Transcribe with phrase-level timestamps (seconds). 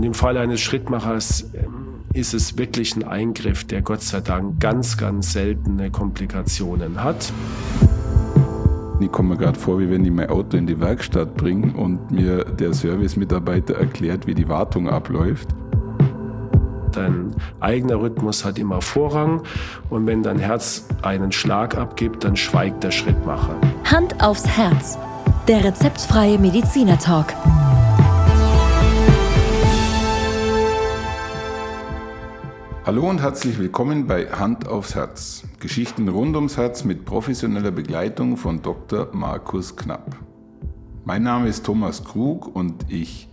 [0.00, 4.58] Und im Fall eines Schrittmachers ähm, ist es wirklich ein Eingriff, der Gott sei Dank
[4.58, 7.30] ganz, ganz seltene Komplikationen hat.
[8.98, 12.10] Ich komme mir gerade vor, wie wenn ich mein Auto in die Werkstatt bringe und
[12.10, 15.48] mir der Servicemitarbeiter erklärt, wie die Wartung abläuft.
[16.92, 19.42] Dein eigener Rhythmus hat immer Vorrang
[19.90, 23.54] und wenn dein Herz einen Schlag abgibt, dann schweigt der Schrittmacher.
[23.84, 24.96] Hand aufs Herz.
[25.46, 27.34] Der rezeptfreie Mediziner Talk.
[32.90, 35.44] Hallo und herzlich willkommen bei Hand aufs Herz.
[35.60, 39.10] Geschichten rund ums Herz mit professioneller Begleitung von Dr.
[39.12, 40.16] Markus Knapp.
[41.04, 43.28] Mein Name ist Thomas Krug und ich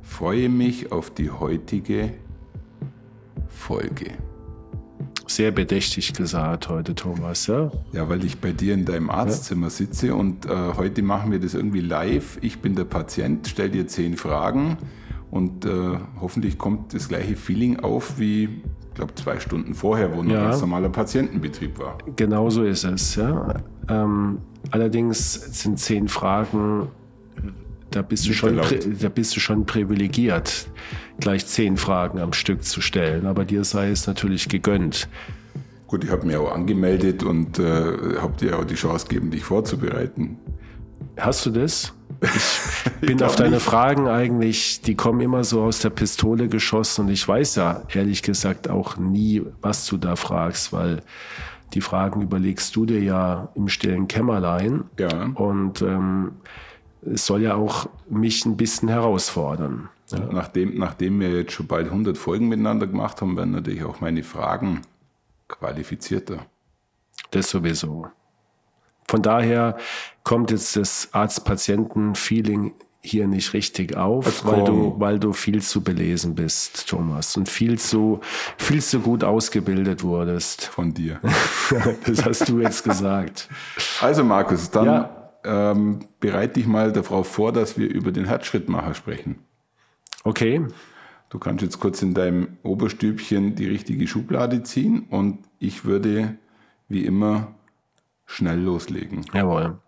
[0.00, 2.12] freue mich auf die heutige
[3.48, 4.12] Folge.
[5.26, 7.48] Sehr bedächtig gesagt heute, Thomas.
[7.48, 11.40] Ja, ja weil ich bei dir in deinem Arztzimmer sitze und äh, heute machen wir
[11.40, 12.38] das irgendwie live.
[12.42, 14.78] Ich bin der Patient, stell dir zehn Fragen
[15.32, 18.62] und äh, hoffentlich kommt das gleiche Feeling auf wie
[19.00, 20.42] glaube, zwei Stunden vorher, wo noch ja.
[20.44, 21.98] ganz normaler Patientenbetrieb war.
[22.16, 23.54] Genau so ist es, ja.
[23.88, 24.38] Ähm,
[24.70, 26.88] allerdings sind zehn Fragen,
[27.90, 28.56] da bist, du schon,
[29.00, 30.68] da bist du schon privilegiert,
[31.18, 33.26] gleich zehn Fragen am Stück zu stellen.
[33.26, 35.08] Aber dir sei es natürlich gegönnt.
[35.86, 39.42] Gut, ich habe mich auch angemeldet und äh, habe dir auch die Chance gegeben, dich
[39.42, 40.38] vorzubereiten.
[41.16, 41.94] Hast du das?
[42.22, 43.62] Ich bin auf deine nicht.
[43.62, 48.22] Fragen eigentlich, die kommen immer so aus der Pistole geschossen und ich weiß ja ehrlich
[48.22, 51.02] gesagt auch nie, was du da fragst, weil
[51.72, 54.84] die Fragen überlegst du dir ja im stillen Kämmerlein.
[54.98, 55.30] Ja.
[55.34, 56.32] Und ähm,
[57.02, 59.88] es soll ja auch mich ein bisschen herausfordern.
[60.10, 60.18] Ja.
[60.32, 64.24] Nachdem, nachdem wir jetzt schon bald 100 Folgen miteinander gemacht haben, werden natürlich auch meine
[64.24, 64.82] Fragen
[65.48, 66.46] qualifizierter.
[67.30, 68.08] Das sowieso.
[69.10, 69.76] Von daher
[70.22, 76.36] kommt jetzt das Arzt-Patienten-Feeling hier nicht richtig auf, weil du, weil du viel zu belesen
[76.36, 78.20] bist, Thomas, und viel zu,
[78.56, 80.66] viel zu gut ausgebildet wurdest.
[80.66, 81.18] Von dir.
[82.06, 83.48] das hast du jetzt gesagt.
[84.00, 85.32] Also Markus, dann ja.
[85.42, 89.40] ähm, bereite dich mal darauf vor, dass wir über den Herzschrittmacher sprechen.
[90.22, 90.64] Okay.
[91.30, 96.36] Du kannst jetzt kurz in deinem Oberstübchen die richtige Schublade ziehen und ich würde
[96.88, 97.56] wie immer
[98.30, 99.24] schnell loslegen.
[99.34, 99.78] Jawohl.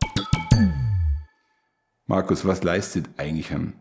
[2.07, 3.75] Markus, was leistet eigentlich ein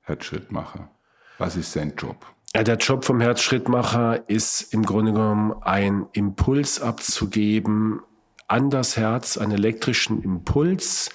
[0.00, 0.90] Herzschrittmacher?
[1.38, 2.24] Was ist sein Job?
[2.54, 8.00] Ja, der Job vom Herzschrittmacher ist im Grunde genommen ein Impuls abzugeben
[8.48, 11.10] an das Herz, einen elektrischen Impuls,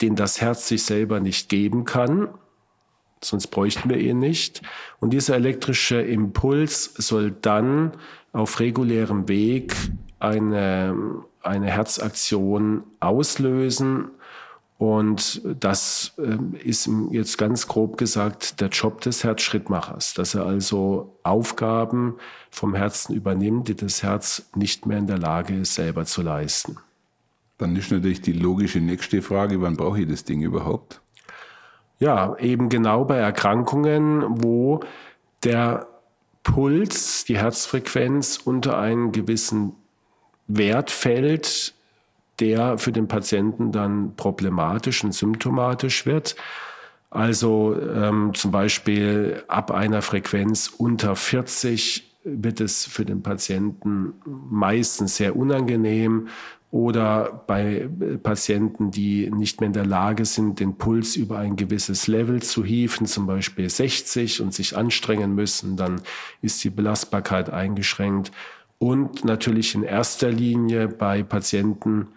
[0.00, 2.28] den das Herz sich selber nicht geben kann,
[3.20, 4.62] sonst bräuchten wir ihn nicht.
[4.98, 7.92] Und dieser elektrische Impuls soll dann
[8.32, 9.76] auf regulärem Weg
[10.18, 10.96] eine,
[11.42, 14.10] eine Herzaktion auslösen.
[14.78, 21.16] Und das ähm, ist jetzt ganz grob gesagt der Job des Herzschrittmachers, dass er also
[21.22, 22.16] Aufgaben
[22.50, 26.78] vom Herzen übernimmt, die das Herz nicht mehr in der Lage ist, selber zu leisten.
[27.58, 31.00] Dann ist natürlich die logische nächste Frage, wann brauche ich das Ding überhaupt?
[32.00, 34.80] Ja, eben genau bei Erkrankungen, wo
[35.44, 35.86] der
[36.42, 39.76] Puls, die Herzfrequenz unter einen gewissen
[40.46, 41.74] Wert fällt,
[42.40, 46.36] der für den Patienten dann problematisch und symptomatisch wird.
[47.10, 55.16] Also ähm, zum Beispiel ab einer Frequenz unter 40 wird es für den Patienten meistens
[55.16, 56.28] sehr unangenehm
[56.70, 57.86] oder bei
[58.22, 62.64] Patienten, die nicht mehr in der Lage sind, den Puls über ein gewisses Level zu
[62.64, 66.00] hieven, zum Beispiel 60 und sich anstrengen müssen, dann
[66.40, 68.32] ist die Belastbarkeit eingeschränkt
[68.82, 72.08] und natürlich in erster Linie bei Patienten,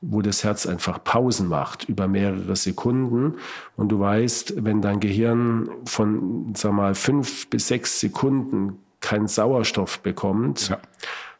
[0.00, 3.34] wo das Herz einfach Pausen macht über mehrere Sekunden.
[3.76, 10.00] Und du weißt, wenn dein Gehirn von, sag mal, fünf bis sechs Sekunden keinen Sauerstoff
[10.00, 10.80] bekommt, ja.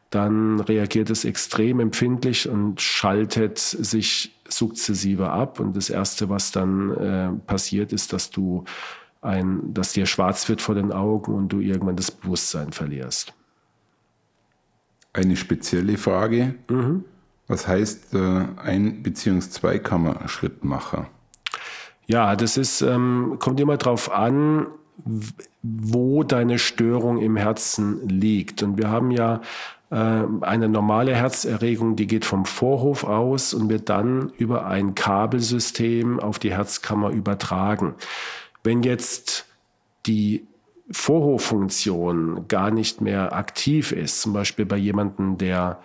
[0.09, 5.59] dann reagiert es extrem empfindlich und schaltet sich sukzessive ab.
[5.59, 8.63] Und das erste, was dann äh, passiert, ist, dass du
[9.21, 13.33] ein, dass dir schwarz wird vor den Augen und du irgendwann das Bewusstsein verlierst
[15.13, 16.55] eine spezielle Frage.
[16.69, 17.05] Mhm.
[17.47, 19.39] Was heißt äh, ein bzw.
[19.39, 21.07] Zweikammer-Schrittmacher?
[22.07, 24.67] Ja, das ist, ähm, kommt immer darauf an,
[25.61, 28.63] wo deine Störung im Herzen liegt.
[28.63, 29.41] Und wir haben ja
[29.89, 36.19] äh, eine normale Herzerregung, die geht vom Vorhof aus und wird dann über ein Kabelsystem
[36.19, 37.95] auf die Herzkammer übertragen.
[38.63, 39.45] Wenn jetzt
[40.05, 40.47] die
[40.91, 45.79] Vorhoffunktion gar nicht mehr aktiv ist, zum Beispiel bei jemandem, der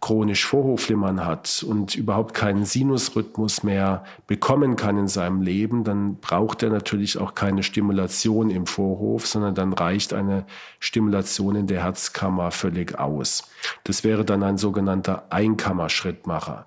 [0.00, 6.62] chronisch Vorhofflimmern hat und überhaupt keinen Sinusrhythmus mehr bekommen kann in seinem Leben, dann braucht
[6.62, 10.44] er natürlich auch keine Stimulation im Vorhof, sondern dann reicht eine
[10.78, 13.50] Stimulation in der Herzkammer völlig aus.
[13.84, 16.66] Das wäre dann ein sogenannter Einkammerschrittmacher.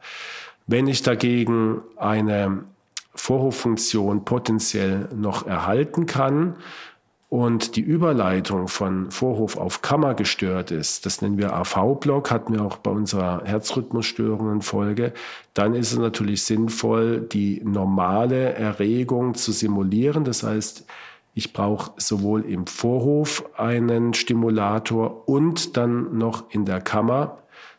[0.67, 2.65] Wenn ich dagegen eine
[3.15, 6.55] Vorhoffunktion potenziell noch erhalten kann,
[7.31, 12.61] und die Überleitung von Vorhof auf Kammer gestört ist, das nennen wir AV-Block, hatten wir
[12.61, 15.13] auch bei unserer Herzrhythmusstörungen-Folge,
[15.53, 20.25] dann ist es natürlich sinnvoll, die normale Erregung zu simulieren.
[20.25, 20.85] Das heißt,
[21.33, 27.37] ich brauche sowohl im Vorhof einen Stimulator und dann noch in der Kammer,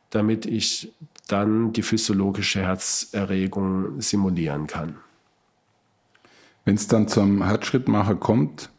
[0.08, 0.94] damit ich
[1.28, 4.96] dann die physiologische Herzerregung simulieren kann.
[6.64, 8.71] Wenn es dann zum Herzschrittmacher kommt,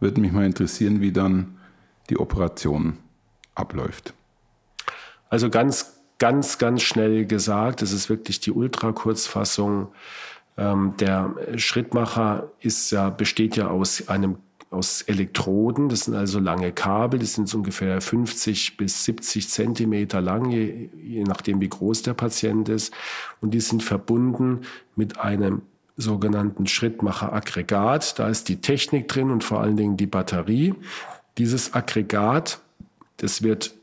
[0.00, 1.56] würde mich mal interessieren, wie dann
[2.10, 2.98] die Operation
[3.54, 4.14] abläuft.
[5.28, 9.88] Also ganz, ganz, ganz schnell gesagt, es ist wirklich die Ultrakurzfassung.
[10.56, 14.38] Ähm, der Schrittmacher ist ja, besteht ja aus einem
[14.70, 20.20] aus Elektroden, das sind also lange Kabel, die sind so ungefähr 50 bis 70 Zentimeter
[20.20, 22.92] lang, je, je nachdem wie groß der Patient ist.
[23.40, 24.62] Und die sind verbunden
[24.96, 25.62] mit einem
[25.96, 28.18] sogenannten Schrittmacher-Aggregat.
[28.18, 30.74] Da ist die Technik drin und vor allen Dingen die Batterie.
[31.38, 32.60] Dieses Aggregat,
[33.18, 33.74] das wird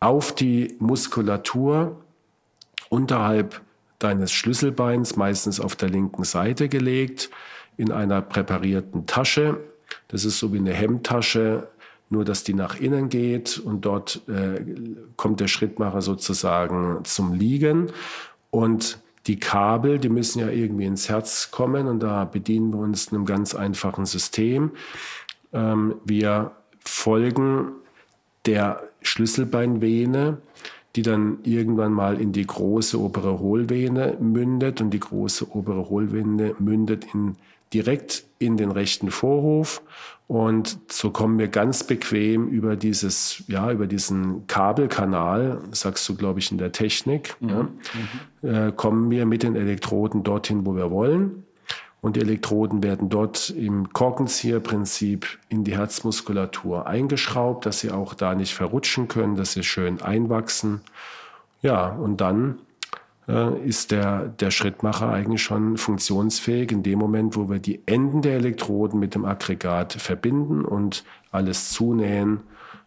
[0.00, 2.00] auf die Muskulatur
[2.88, 3.60] unterhalb
[3.98, 7.30] deines Schlüsselbeins, meistens auf der linken Seite gelegt,
[7.76, 9.60] in einer präparierten Tasche.
[10.08, 11.68] Das ist so wie eine Hemdtasche,
[12.10, 14.60] nur dass die nach innen geht und dort äh,
[15.16, 17.90] kommt der Schrittmacher sozusagen zum Liegen.
[18.50, 23.12] Und die Kabel, die müssen ja irgendwie ins Herz kommen und da bedienen wir uns
[23.12, 24.72] einem ganz einfachen System.
[25.52, 27.72] Ähm, wir folgen
[28.46, 30.38] der Schlüsselbeinvene,
[30.96, 36.54] die dann irgendwann mal in die große obere Hohlvene mündet und die große obere Hohlvene
[36.58, 37.36] mündet in
[37.72, 39.82] direkt in den rechten Vorhof
[40.26, 46.38] und so kommen wir ganz bequem über dieses, ja, über diesen Kabelkanal, sagst du, glaube
[46.38, 47.68] ich, in der Technik, mhm.
[48.42, 51.44] Ja, äh, kommen wir mit den Elektroden dorthin, wo wir wollen.
[52.00, 58.34] Und die Elektroden werden dort im Korkenzieherprinzip in die Herzmuskulatur eingeschraubt, dass sie auch da
[58.34, 60.82] nicht verrutschen können, dass sie schön einwachsen.
[61.62, 62.58] Ja, und dann
[63.26, 68.34] ist der, der Schrittmacher eigentlich schon funktionsfähig in dem Moment, wo wir die Enden der
[68.34, 72.40] Elektroden mit dem Aggregat verbinden und alles zunähen.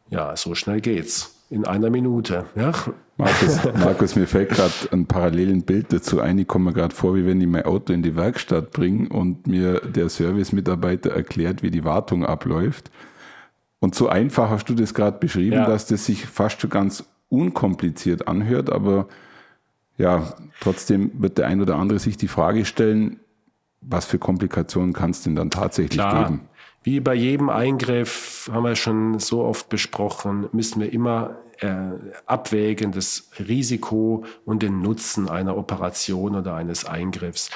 [0.10, 1.34] Ja, so schnell geht's.
[1.50, 2.46] In einer Minute.
[2.56, 2.74] Ja.
[3.16, 6.38] Markus, Markus mir fällt gerade ein parallelen Bild dazu ein.
[6.38, 9.48] Ich komme mir gerade vor, wie wenn ich mein Auto in die Werkstatt bringe und
[9.48, 12.92] mir der Servicemitarbeiter erklärt, wie die Wartung abläuft.
[13.80, 15.66] Und so einfach hast du das gerade beschrieben, ja.
[15.66, 19.08] dass das sich fast schon ganz unkompliziert anhört, aber
[19.98, 23.20] ja, trotzdem wird der ein oder andere sich die Frage stellen,
[23.82, 26.26] was für Komplikationen kann es denn dann tatsächlich Klar.
[26.26, 26.42] geben?
[26.84, 31.90] Wie bei jedem Eingriff haben wir schon so oft besprochen, müssen wir immer äh,
[32.26, 37.50] abwägen das Risiko und den Nutzen einer Operation oder eines Eingriffs.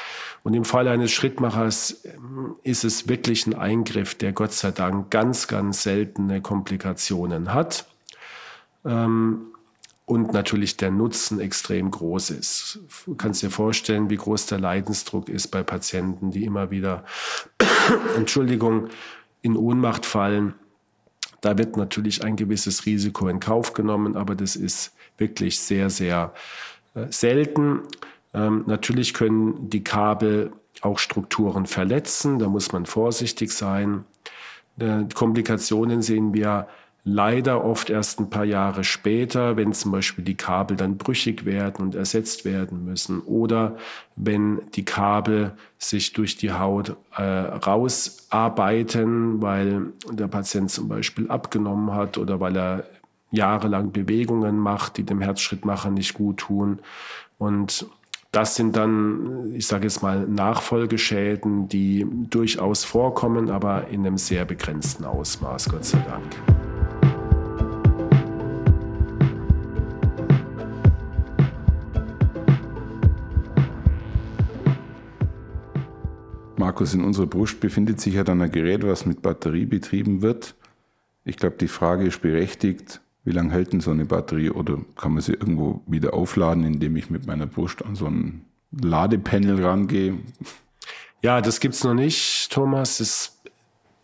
[0.43, 5.11] Und im Fall eines Schrittmachers ähm, ist es wirklich ein Eingriff, der Gott sei Dank
[5.11, 7.85] ganz, ganz seltene Komplikationen hat.
[8.83, 9.50] Ähm,
[10.05, 12.79] und natürlich der Nutzen extrem groß ist.
[13.05, 17.05] Du kannst dir vorstellen, wie groß der Leidensdruck ist bei Patienten, die immer wieder,
[18.17, 18.89] Entschuldigung,
[19.41, 20.53] in Ohnmacht fallen.
[21.41, 26.33] Da wird natürlich ein gewisses Risiko in Kauf genommen, aber das ist wirklich sehr, sehr
[26.93, 27.81] äh, selten.
[28.33, 34.05] Ähm, natürlich können die Kabel auch Strukturen verletzen, da muss man vorsichtig sein.
[34.79, 36.67] Äh, Komplikationen sehen wir
[37.03, 41.83] leider oft erst ein paar Jahre später, wenn zum Beispiel die Kabel dann brüchig werden
[41.83, 43.77] und ersetzt werden müssen oder
[44.15, 51.93] wenn die Kabel sich durch die Haut äh, rausarbeiten, weil der Patient zum Beispiel abgenommen
[51.93, 52.83] hat oder weil er
[53.31, 56.79] jahrelang Bewegungen macht, die dem Herzschrittmacher nicht gut tun.
[57.37, 57.87] Und
[58.31, 64.45] das sind dann, ich sage jetzt mal, Nachfolgeschäden, die durchaus vorkommen, aber in einem sehr
[64.45, 66.70] begrenzten Ausmaß, Gott sei Dank.
[76.71, 80.55] Markus, in unserer Brust befindet sich ja dann ein Gerät, was mit Batterie betrieben wird.
[81.25, 85.11] Ich glaube, die Frage ist berechtigt, wie lange hält denn so eine Batterie oder kann
[85.11, 90.19] man sie irgendwo wieder aufladen, indem ich mit meiner Brust an so ein Ladepanel rangehe?
[91.21, 93.01] Ja, das gibt es noch nicht, Thomas.
[93.01, 93.51] Ich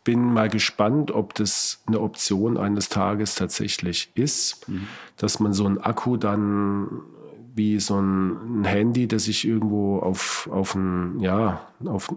[0.03, 4.87] bin mal gespannt, ob das eine Option eines Tages tatsächlich ist, mhm.
[5.15, 6.89] dass man so einen Akku dann
[7.57, 12.13] wie so ein, ein Handy, das ich irgendwo auf, auf ein, ja, auf,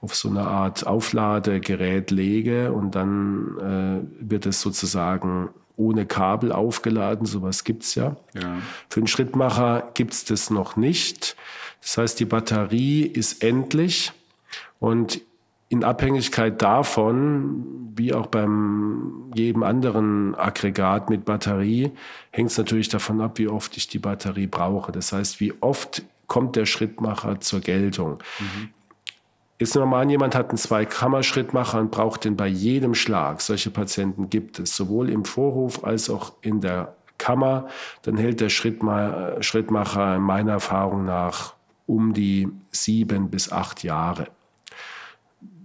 [0.00, 7.26] auf so eine Art Aufladegerät lege und dann äh, wird es sozusagen ohne Kabel aufgeladen.
[7.26, 8.16] Sowas gibt's ja.
[8.34, 8.58] ja.
[8.88, 11.36] Für einen Schrittmacher gibt's das noch nicht.
[11.80, 14.12] Das heißt, die Batterie ist endlich
[14.80, 15.20] und
[15.68, 21.92] in Abhängigkeit davon, wie auch beim jedem anderen Aggregat mit Batterie,
[22.30, 24.92] hängt es natürlich davon ab, wie oft ich die Batterie brauche.
[24.92, 28.18] Das heißt, wie oft kommt der Schrittmacher zur Geltung.
[28.38, 28.70] Mhm.
[29.58, 33.40] Jetzt normal, jemand hat einen Zweikammer-Schrittmacher und braucht den bei jedem Schlag.
[33.40, 37.66] Solche Patienten gibt es, sowohl im Vorhof als auch in der Kammer.
[38.02, 41.54] Dann hält der Schrittmacher meiner Erfahrung nach
[41.86, 44.28] um die sieben bis acht Jahre.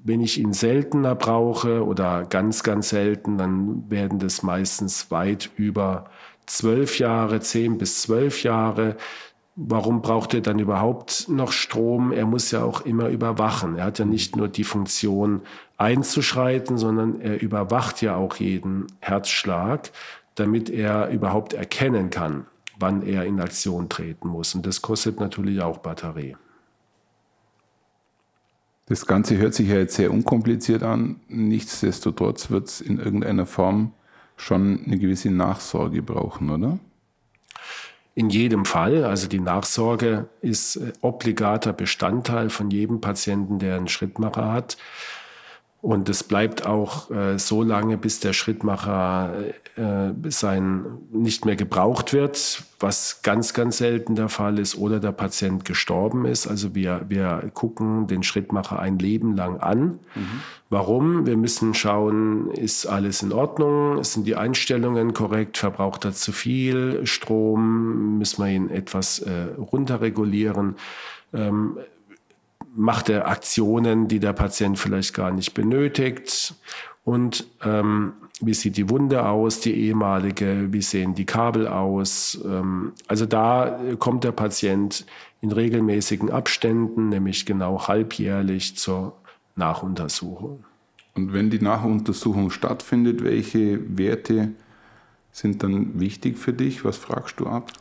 [0.05, 6.05] Wenn ich ihn seltener brauche oder ganz, ganz selten, dann werden das meistens weit über
[6.45, 8.98] zwölf Jahre, zehn bis zwölf Jahre.
[9.55, 12.12] Warum braucht er dann überhaupt noch Strom?
[12.12, 13.77] Er muss ja auch immer überwachen.
[13.77, 15.41] Er hat ja nicht nur die Funktion
[15.77, 19.91] einzuschreiten, sondern er überwacht ja auch jeden Herzschlag,
[20.36, 22.45] damit er überhaupt erkennen kann,
[22.77, 24.53] wann er in Aktion treten muss.
[24.53, 26.36] Und das kostet natürlich auch Batterie.
[28.86, 31.22] Das Ganze hört sich ja jetzt sehr unkompliziert an.
[31.28, 33.94] Nichtsdestotrotz wird es in irgendeiner Form
[34.36, 36.80] schon eine gewisse Nachsorge brauchen, oder?
[38.16, 43.88] In jedem Fall, also die Nachsorge ist äh, obligater Bestandteil von jedem Patienten, der einen
[43.88, 44.78] Schrittmacher hat.
[45.84, 49.34] Und es bleibt auch äh, so lange, bis der Schrittmacher
[49.75, 55.12] äh, sein nicht mehr gebraucht wird, was ganz, ganz selten der Fall ist, oder der
[55.12, 56.48] Patient gestorben ist.
[56.48, 60.00] Also wir, wir gucken den Schrittmacher ein Leben lang an.
[60.16, 60.40] Mhm.
[60.70, 61.25] Warum?
[61.25, 64.06] Wir müssen schauen, ist alles in Ordnung?
[64.06, 65.58] Sind die Einstellungen korrekt?
[65.58, 68.20] Verbraucht er zu viel Strom?
[68.20, 70.78] Müssen wir ihn etwas äh, runterregulieren?
[71.34, 71.78] Ähm,
[72.75, 76.56] macht er Aktionen, die der Patient vielleicht gar nicht benötigt.
[77.03, 82.39] Und ähm, wie sieht die Wunde aus, die ehemalige, wie sehen die Kabel aus.
[82.46, 85.06] Ähm, also da kommt der Patient
[85.42, 89.18] in regelmäßigen Abständen, nämlich genau halbjährlich zur
[89.56, 90.63] Nachuntersuchung.
[91.15, 94.53] Und wenn die Nachuntersuchung stattfindet, welche Werte
[95.32, 96.86] sind dann wichtig für dich?
[96.86, 97.72] Was fragst du ab?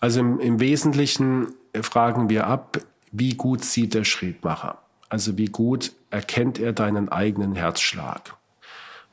[0.00, 2.78] Also im, im Wesentlichen fragen wir ab,
[3.12, 4.78] wie gut sieht der Schrittmacher?
[5.08, 8.36] Also wie gut erkennt er deinen eigenen Herzschlag?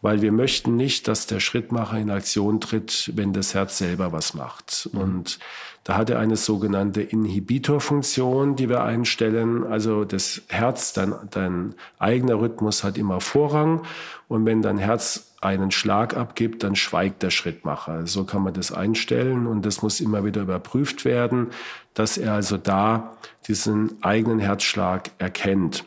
[0.01, 4.35] Weil wir möchten nicht, dass der Schrittmacher in Aktion tritt, wenn das Herz selber was
[4.35, 4.89] macht.
[4.93, 4.99] Mhm.
[5.01, 5.39] Und
[5.83, 9.65] da hat er eine sogenannte Inhibitorfunktion, die wir einstellen.
[9.65, 13.83] Also das Herz, dein, dein eigener Rhythmus hat immer Vorrang.
[14.27, 18.07] Und wenn dein Herz einen Schlag abgibt, dann schweigt der Schrittmacher.
[18.07, 21.47] So kann man das einstellen und das muss immer wieder überprüft werden,
[21.93, 23.11] dass er also da
[23.47, 25.85] diesen eigenen Herzschlag erkennt.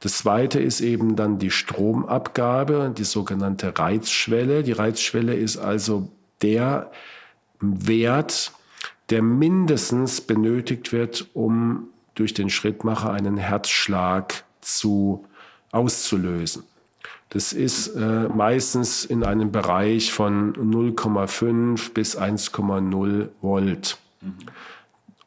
[0.00, 4.62] Das zweite ist eben dann die Stromabgabe, die sogenannte Reizschwelle.
[4.62, 6.10] Die Reizschwelle ist also
[6.42, 6.90] der
[7.60, 8.52] Wert,
[9.10, 15.26] der mindestens benötigt wird, um durch den Schrittmacher einen Herzschlag zu
[15.70, 16.64] auszulösen.
[17.30, 23.98] Das ist äh, meistens in einem Bereich von 0,5 bis 1,0 Volt.
[24.20, 24.34] Mhm.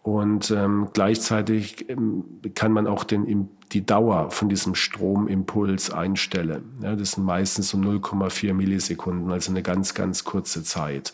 [0.04, 6.78] Und ähm, gleichzeitig ähm, kann man auch den, die Dauer von diesem Stromimpuls einstellen.
[6.82, 11.14] Ja, das sind meistens so 0,4 Millisekunden, also eine ganz, ganz kurze Zeit.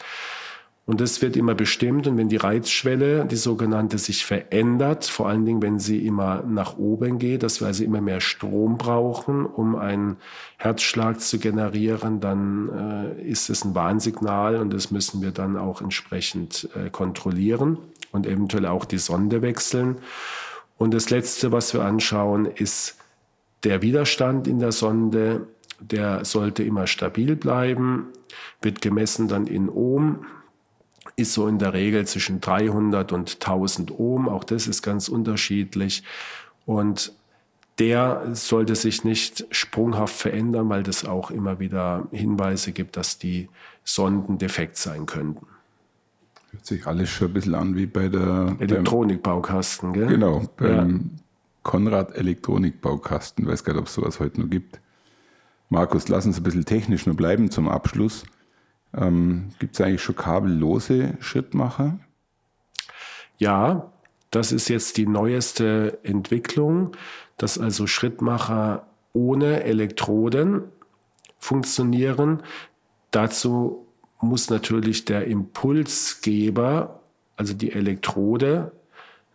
[0.89, 2.07] Und das wird immer bestimmt.
[2.07, 6.79] Und wenn die Reizschwelle, die sogenannte, sich verändert, vor allen Dingen, wenn sie immer nach
[6.79, 10.17] oben geht, dass wir also immer mehr Strom brauchen, um einen
[10.57, 15.79] Herzschlag zu generieren, dann äh, ist es ein Warnsignal und das müssen wir dann auch
[15.79, 17.77] entsprechend äh, kontrollieren
[18.11, 19.97] und eventuell auch die Sonde wechseln.
[20.79, 22.97] Und das Letzte, was wir anschauen, ist
[23.63, 25.45] der Widerstand in der Sonde.
[25.79, 28.07] Der sollte immer stabil bleiben,
[28.63, 30.25] wird gemessen dann in Ohm,
[31.19, 34.27] ist so in der Regel zwischen 300 und 1000 Ohm.
[34.29, 36.03] Auch das ist ganz unterschiedlich.
[36.65, 37.13] Und
[37.79, 43.49] der sollte sich nicht sprunghaft verändern, weil das auch immer wieder Hinweise gibt, dass die
[43.83, 45.47] Sonden defekt sein könnten.
[46.51, 50.07] Hört sich alles schon ein bisschen an wie bei der Elektronikbaukasten, gell?
[50.07, 51.19] Genau, beim ja.
[51.63, 53.45] Konrad Elektronikbaukasten.
[53.45, 54.79] Ich weiß gar nicht, ob es sowas heute noch gibt.
[55.69, 58.23] Markus, lass uns ein bisschen technisch nur bleiben zum Abschluss.
[58.95, 61.99] Ähm, gibt es eigentlich schon kabellose Schrittmacher?
[63.37, 63.91] Ja,
[64.31, 66.91] das ist jetzt die neueste Entwicklung,
[67.37, 70.63] dass also Schrittmacher ohne Elektroden
[71.39, 72.43] funktionieren.
[73.11, 73.85] Dazu
[74.21, 76.99] muss natürlich der Impulsgeber
[77.39, 78.73] also die Elektrode,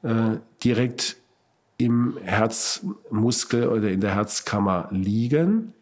[0.03, 1.17] äh, direkt
[1.79, 5.73] im Herzmuskel oder in der Herzkammer liegen.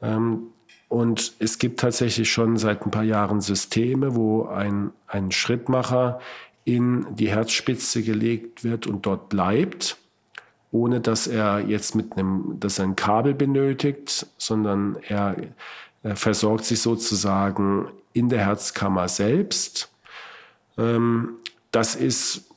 [0.00, 0.44] Ähm,
[0.92, 6.20] und es gibt tatsächlich schon seit ein paar Jahren Systeme, wo ein, ein Schrittmacher
[6.66, 9.96] in die Herzspitze gelegt wird und dort bleibt,
[10.70, 15.34] ohne dass er jetzt mit einem, dass er ein Kabel benötigt, sondern er,
[16.02, 19.90] er versorgt sich sozusagen in der Herzkammer selbst.
[20.76, 21.36] Ähm,
[21.70, 22.50] das ist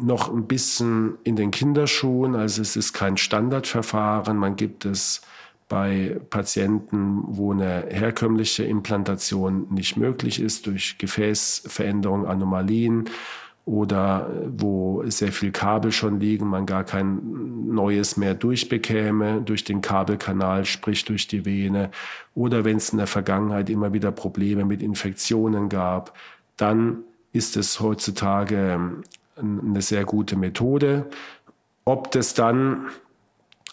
[0.00, 4.36] noch ein bisschen in den Kinderschuhen, also es ist kein Standardverfahren.
[4.36, 5.22] Man gibt es
[5.68, 13.10] bei Patienten, wo eine herkömmliche Implantation nicht möglich ist durch Gefäßveränderung, Anomalien
[13.64, 19.80] oder wo sehr viel Kabel schon liegen, man gar kein neues mehr durchbekäme durch den
[19.80, 21.90] Kabelkanal, sprich durch die Vene,
[22.36, 26.16] oder wenn es in der Vergangenheit immer wieder Probleme mit Infektionen gab,
[26.56, 26.98] dann
[27.32, 29.02] ist es heutzutage ähm,
[29.36, 31.06] eine sehr gute Methode.
[31.84, 32.86] Ob das dann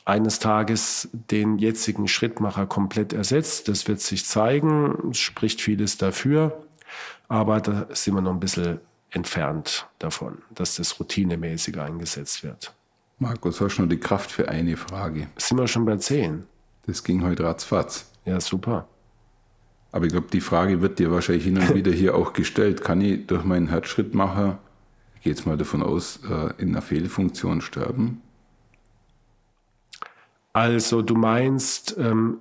[0.06, 5.12] eines Tages den jetzigen Schrittmacher komplett ersetzt, das wird sich zeigen.
[5.12, 6.64] Es spricht vieles dafür,
[7.28, 8.80] aber da sind wir noch ein bisschen
[9.12, 12.74] entfernt davon, dass das routinemäßig eingesetzt wird.
[13.20, 15.28] Markus, hast du noch die Kraft für eine Frage?
[15.38, 16.44] Sind wir schon bei zehn?
[16.86, 18.12] Das ging heute ratzfatz.
[18.26, 18.88] Ja, super.
[19.92, 22.84] Aber ich glaube, die Frage wird dir wahrscheinlich hin und wieder hier auch gestellt.
[22.84, 24.60] Kann ich durch meinen Herzschrittmacher,
[25.16, 28.22] ich gehe jetzt mal davon aus, äh, in einer Fehlfunktion sterben?
[30.54, 32.38] Also du meinst, ähm,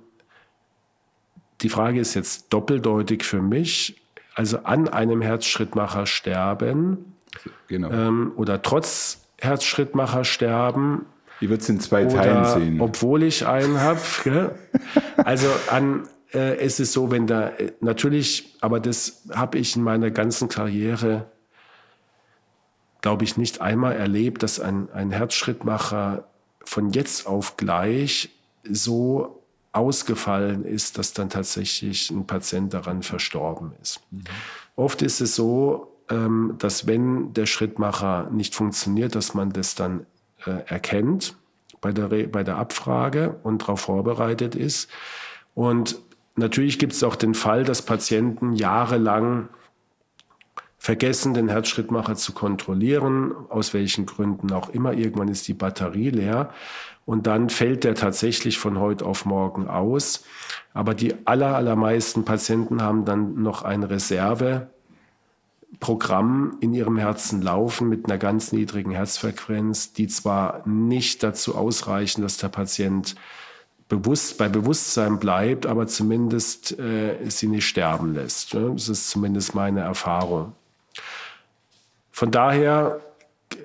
[1.61, 3.99] die Frage ist jetzt doppeldeutig für mich
[4.35, 7.13] also an einem Herzschrittmacher sterben
[7.67, 7.91] genau.
[7.91, 11.05] ähm, oder trotz Herzschrittmacher sterben.
[11.39, 12.81] Ich würde es in zwei Teilen sehen.
[12.81, 13.99] Obwohl ich einen habe.
[15.17, 19.83] also an, äh, es ist so, wenn da äh, natürlich, aber das habe ich in
[19.83, 21.25] meiner ganzen Karriere,
[23.01, 26.23] glaube ich, nicht einmal erlebt, dass ein, ein Herzschrittmacher
[26.63, 28.29] von jetzt auf gleich
[28.63, 34.01] so ausgefallen ist, dass dann tatsächlich ein Patient daran verstorben ist.
[34.11, 34.23] Mhm.
[34.75, 40.05] Oft ist es so, ähm, dass wenn der Schrittmacher nicht funktioniert, dass man das dann
[40.45, 41.35] äh, erkennt
[41.81, 44.89] bei der, bei der Abfrage und darauf vorbereitet ist.
[45.53, 45.99] Und
[46.35, 49.49] natürlich gibt es auch den Fall, dass Patienten jahrelang
[50.83, 54.91] vergessen, den Herzschrittmacher zu kontrollieren, aus welchen Gründen auch immer.
[54.91, 56.49] Irgendwann ist die Batterie leer
[57.05, 60.25] und dann fällt der tatsächlich von heute auf morgen aus.
[60.73, 68.07] Aber die aller, allermeisten Patienten haben dann noch ein Reserveprogramm in ihrem Herzen laufen mit
[68.07, 73.15] einer ganz niedrigen Herzfrequenz, die zwar nicht dazu ausreichen, dass der Patient
[73.87, 78.53] bewusst, bei Bewusstsein bleibt, aber zumindest äh, sie nicht sterben lässt.
[78.53, 80.51] Das ist zumindest meine Erfahrung.
[82.13, 83.01] Von daher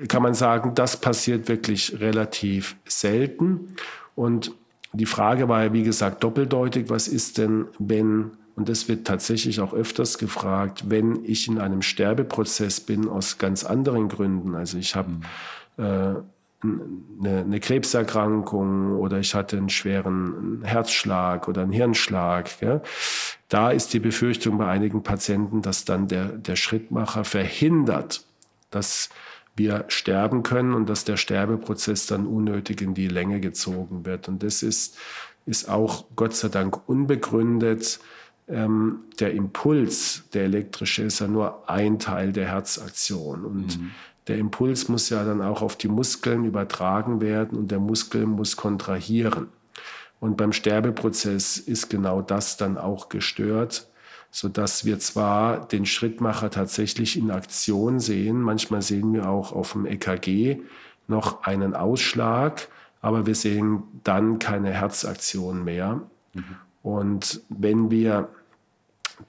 [0.08, 3.76] kann man sagen, das passiert wirklich relativ selten.
[4.14, 4.52] Und
[4.94, 6.88] die Frage war ja, wie gesagt, doppeldeutig.
[6.88, 11.82] Was ist denn, wenn, und das wird tatsächlich auch öfters gefragt, wenn ich in einem
[11.82, 14.54] Sterbeprozess bin aus ganz anderen Gründen.
[14.54, 15.84] Also ich habe mhm.
[15.84, 16.14] äh,
[16.62, 22.48] eine, eine, Krebserkrankung oder ich hatte einen schweren Herzschlag oder einen Hirnschlag.
[22.62, 22.80] Ja.
[23.48, 28.24] Da ist die Befürchtung bei einigen Patienten, dass dann der, der Schrittmacher verhindert,
[28.70, 29.08] dass
[29.58, 34.28] wir sterben können und dass der Sterbeprozess dann unnötig in die Länge gezogen wird.
[34.28, 34.96] Und das ist,
[35.46, 37.98] ist auch Gott sei Dank unbegründet.
[38.46, 43.44] Ähm, der Impuls, der elektrische, ist ja nur ein Teil der Herzaktion.
[43.44, 43.90] Und mhm.
[44.28, 48.56] der Impuls muss ja dann auch auf die Muskeln übertragen werden und der Muskel muss
[48.56, 49.48] kontrahieren.
[50.20, 53.88] Und beim Sterbeprozess ist genau das dann auch gestört
[54.30, 59.72] so dass wir zwar den Schrittmacher tatsächlich in Aktion sehen, manchmal sehen wir auch auf
[59.72, 60.60] dem EKG
[61.06, 62.68] noch einen Ausschlag,
[63.00, 66.02] aber wir sehen dann keine Herzaktion mehr.
[66.34, 66.44] Mhm.
[66.82, 68.28] Und wenn wir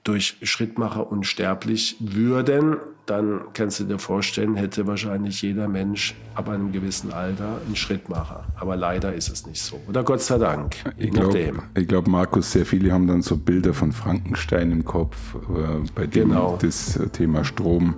[0.04, 2.76] durch Schrittmacher unsterblich würden,
[3.06, 8.44] dann kannst du dir vorstellen, hätte wahrscheinlich jeder Mensch ab einem gewissen Alter einen Schrittmacher.
[8.54, 9.80] Aber leider ist es nicht so.
[9.88, 10.76] Oder Gott sei Dank.
[10.96, 15.88] Ich glaube, glaub, Markus, sehr viele haben dann so Bilder von Frankenstein im Kopf, äh,
[15.94, 16.56] bei dem genau.
[16.62, 17.96] das äh, Thema Strom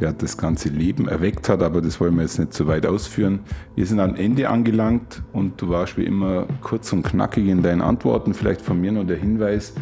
[0.00, 1.62] ja, das ganze Leben erweckt hat.
[1.62, 3.40] Aber das wollen wir jetzt nicht zu weit ausführen.
[3.74, 7.80] Wir sind am Ende angelangt und du warst wie immer kurz und knackig in deinen
[7.80, 8.34] Antworten.
[8.34, 9.74] Vielleicht von mir noch der Hinweis,